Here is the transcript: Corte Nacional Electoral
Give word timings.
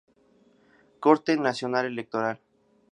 Corte 0.99 1.37
Nacional 1.37 1.85
Electoral 1.85 2.39